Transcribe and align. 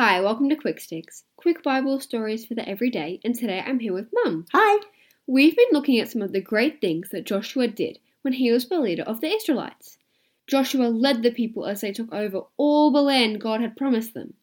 Hi, 0.00 0.20
welcome 0.20 0.48
to 0.48 0.54
Quick 0.54 0.78
Sticks, 0.78 1.24
quick 1.34 1.60
Bible 1.64 1.98
stories 1.98 2.46
for 2.46 2.54
the 2.54 2.68
everyday, 2.68 3.18
and 3.24 3.34
today 3.34 3.60
I'm 3.66 3.80
here 3.80 3.92
with 3.92 4.12
Mum. 4.12 4.46
Hi. 4.52 4.84
We've 5.26 5.56
been 5.56 5.72
looking 5.72 5.98
at 5.98 6.08
some 6.08 6.22
of 6.22 6.30
the 6.30 6.40
great 6.40 6.80
things 6.80 7.08
that 7.08 7.26
Joshua 7.26 7.66
did 7.66 7.98
when 8.22 8.34
he 8.34 8.52
was 8.52 8.68
the 8.68 8.78
leader 8.78 9.02
of 9.02 9.20
the 9.20 9.26
Israelites. 9.26 9.98
Joshua 10.46 10.84
led 10.84 11.24
the 11.24 11.32
people 11.32 11.66
as 11.66 11.80
they 11.80 11.90
took 11.90 12.14
over 12.14 12.42
all 12.56 12.92
the 12.92 13.02
land 13.02 13.40
God 13.40 13.60
had 13.60 13.76
promised 13.76 14.14
them. 14.14 14.34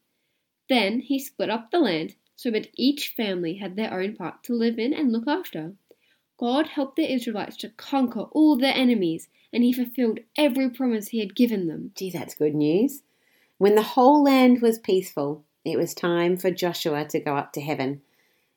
Then 0.68 1.00
he 1.00 1.20
split 1.20 1.50
up 1.50 1.72
the 1.72 1.80
land 1.80 2.16
so 2.36 2.52
that 2.52 2.68
each 2.76 3.14
family 3.16 3.54
had 3.54 3.78
their 3.78 3.98
own 3.98 4.18
part 4.18 4.44
to 4.44 4.54
live 4.54 4.78
in 4.78 4.94
and 4.94 5.14
look 5.14 5.26
after. 5.26 5.72
God 6.38 6.68
helped 6.68 6.98
the 6.98 7.10
Israelites 7.10 7.56
to 7.60 7.70
conquer 7.70 8.24
all 8.34 8.58
their 8.58 8.76
enemies, 8.76 9.30
and 9.54 9.64
he 9.64 9.72
fulfilled 9.72 10.20
every 10.38 10.70
promise 10.70 11.08
he 11.08 11.20
had 11.20 11.34
given 11.34 11.68
them. 11.68 11.94
Gee, 11.96 12.10
that's 12.10 12.36
good 12.36 12.56
news. 12.56 13.04
When 13.58 13.76
the 13.76 13.84
whole 13.84 14.22
land 14.22 14.62
was 14.62 14.80
peaceful, 14.80 15.45
it 15.66 15.78
was 15.78 15.94
time 15.94 16.38
for 16.38 16.52
Joshua 16.52 17.06
to 17.06 17.20
go 17.20 17.36
up 17.36 17.52
to 17.54 17.62
heaven. 17.62 18.02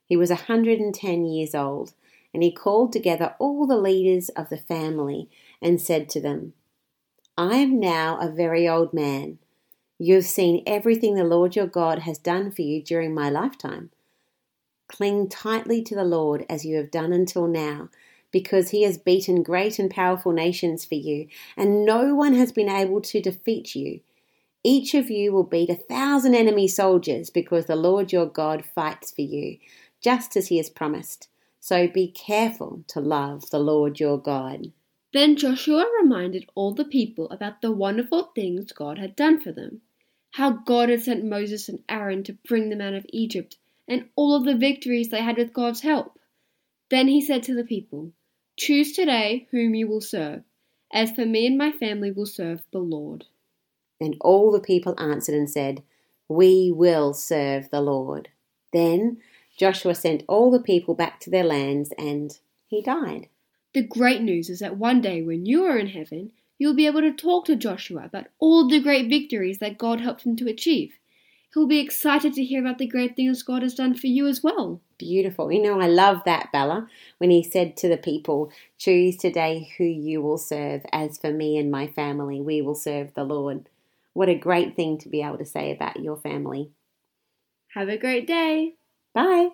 He 0.05 0.17
was 0.17 0.31
a 0.31 0.35
110 0.35 1.25
years 1.25 1.55
old, 1.55 1.95
and 2.33 2.43
he 2.43 2.53
called 2.53 2.93
together 2.93 3.35
all 3.39 3.67
the 3.67 3.77
leaders 3.77 4.29
of 4.31 4.51
the 4.51 4.59
family 4.59 5.29
and 5.61 5.81
said 5.81 6.09
to 6.11 6.21
them, 6.21 6.53
I 7.37 7.57
am 7.57 7.81
now 7.81 8.19
a 8.21 8.31
very 8.31 8.69
old 8.69 8.93
man. 8.93 9.39
You 9.99 10.17
have 10.17 10.27
seen 10.27 10.63
everything 10.67 11.15
the 11.15 11.25
Lord 11.25 11.57
your 11.57 11.67
God 11.67 12.01
has 12.01 12.19
done 12.19 12.51
for 12.51 12.63
you 12.63 12.83
during 12.83 13.15
my 13.15 13.31
lifetime. 13.31 13.91
Cling 14.89 15.29
tightly 15.29 15.83
to 15.83 15.95
the 15.95 16.05
Lord 16.05 16.47
as 16.49 16.65
you 16.65 16.77
have 16.77 16.91
done 16.91 17.13
until 17.13 17.47
now, 17.47 17.89
because 18.31 18.71
he 18.71 18.83
has 18.83 18.99
beaten 18.99 19.43
great 19.43 19.79
and 19.79 19.91
powerful 19.91 20.33
nations 20.33 20.85
for 20.85 20.95
you, 20.95 21.29
and 21.57 21.85
no 21.85 22.15
one 22.15 22.35
has 22.35 22.53
been 22.53 22.69
able 22.69 23.01
to 23.01 23.21
defeat 23.21 23.75
you. 23.75 24.01
Each 24.71 24.93
of 24.93 25.11
you 25.11 25.33
will 25.33 25.45
beat 25.45 25.71
a 25.71 25.75
thousand 25.75 26.35
enemy 26.35 26.69
soldiers 26.69 27.31
because 27.31 27.65
the 27.65 27.75
Lord 27.75 28.13
your 28.13 28.27
God 28.27 28.67
fights 28.67 29.11
for 29.11 29.23
you, 29.23 29.57
just 30.03 30.37
as 30.37 30.49
he 30.49 30.59
has 30.59 30.69
promised. 30.69 31.31
So 31.59 31.89
be 31.89 32.09
careful 32.09 32.85
to 32.89 33.01
love 33.01 33.49
the 33.49 33.61
Lord 33.61 33.99
your 33.99 34.19
God. 34.19 34.71
Then 35.15 35.37
Joshua 35.37 35.87
reminded 36.03 36.51
all 36.55 36.75
the 36.75 36.85
people 36.85 37.31
about 37.31 37.63
the 37.63 37.73
wonderful 37.73 38.25
things 38.35 38.73
God 38.73 38.99
had 38.99 39.17
done 39.17 39.41
for 39.41 39.53
them, 39.53 39.81
how 40.33 40.51
God 40.51 40.91
had 40.91 41.01
sent 41.03 41.25
Moses 41.25 41.71
and 41.71 41.83
Aaron 41.89 42.23
to 42.25 42.35
bring 42.47 42.69
them 42.69 42.83
out 42.83 42.93
of 42.93 43.07
Egypt, 43.09 43.57
and 43.89 44.11
all 44.17 44.35
of 44.35 44.45
the 44.45 44.55
victories 44.55 45.09
they 45.09 45.23
had 45.23 45.39
with 45.39 45.55
God's 45.55 45.81
help. 45.81 46.19
Then 46.91 47.09
he 47.09 47.23
said 47.23 47.43
to 47.45 47.55
the 47.55 47.65
people, 47.65 48.13
Choose 48.59 48.93
today 48.93 49.49
whom 49.51 49.75
you 49.75 49.89
will 49.89 50.03
serve. 50.03 50.43
As 50.93 51.11
for 51.11 51.25
me 51.25 51.47
and 51.47 51.57
my 51.57 51.73
family 51.73 52.11
will 52.11 52.27
serve 52.27 52.61
the 52.71 52.81
Lord. 52.81 53.25
And 54.01 54.17
all 54.21 54.53
the 54.53 54.61
people 54.61 54.95
answered 54.99 55.35
and 55.35 55.51
said, 55.51 55.83
We 56.29 56.73
will 56.75 57.15
serve 57.15 57.71
the 57.71 57.81
Lord. 57.81 58.29
Then 58.73 59.19
Joshua 59.57 59.95
sent 59.95 60.23
all 60.29 60.51
the 60.51 60.61
people 60.61 60.95
back 60.95 61.19
to 61.21 61.31
their 61.31 61.45
lands, 61.45 61.93
and 61.99 62.39
he 62.69 62.81
died. 62.81 63.29
The 63.75 63.83
great 63.83 64.23
news 64.23 64.49
is 64.49 64.61
that 64.61 64.77
one 64.77 65.01
day 65.01 65.23
when 65.23 65.47
you 65.47 65.65
are 65.65 65.79
in 65.79 65.89
heaven, 65.89 66.31
you'll 66.59 66.75
be 66.75 66.87
able 66.87 67.01
to 67.01 67.13
talk 67.13 67.45
to 67.47 67.57
Joshua 67.57 68.05
about 68.05 68.27
all 68.39 68.69
the 68.69 68.81
great 68.81 69.09
victories 69.09 69.59
that 69.59 69.79
God 69.79 70.01
helped 70.01 70.25
him 70.25 70.37
to 70.37 70.49
achieve. 70.49 70.99
He'll 71.55 71.67
be 71.67 71.81
excited 71.81 72.35
to 72.35 72.45
hear 72.45 72.61
about 72.61 72.79
the 72.79 72.87
great 72.87 73.17
things 73.17 73.43
God 73.43 73.63
has 73.63 73.75
done 73.75 73.95
for 73.95 74.07
you 74.07 74.27
as 74.27 74.43
well. 74.43 74.81
Beautiful. 74.99 75.51
You 75.51 75.63
know, 75.63 75.81
I 75.81 75.87
love 75.87 76.23
that, 76.25 76.53
Bella, 76.53 76.89
when 77.19 77.31
he 77.31 77.43
said 77.43 77.77
to 77.79 77.89
the 77.89 77.97
people, 77.97 78.53
Choose 78.77 79.17
today 79.17 79.73
who 79.79 79.85
you 79.85 80.21
will 80.21 80.39
serve. 80.39 80.83
As 80.93 81.19
for 81.19 81.33
me 81.33 81.57
and 81.57 81.71
my 81.71 81.87
family, 81.87 82.41
we 82.41 82.61
will 82.61 82.75
serve 82.75 83.15
the 83.15 83.25
Lord. 83.25 83.69
What 84.13 84.29
a 84.29 84.35
great 84.35 84.77
thing 84.77 84.99
to 84.99 85.09
be 85.09 85.23
able 85.23 85.39
to 85.39 85.45
say 85.47 85.73
about 85.73 86.01
your 86.03 86.17
family. 86.17 86.73
Have 87.75 87.89
a 87.89 87.97
great 87.97 88.27
day. 88.27 88.75
Bye. 89.15 89.51